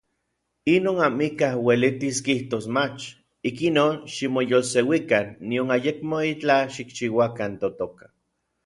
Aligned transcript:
Inon 0.75 0.99
amikaj 1.07 1.49
uelitis 1.67 2.17
kijtos 2.27 2.65
mach. 2.77 3.03
Ikinon 3.51 3.95
ximoyolseuikan 4.15 5.27
nion 5.53 5.69
ayekmo 5.79 6.15
itlaj 6.33 6.67
xikchiuakan 6.77 7.53
totoka. 7.65 8.05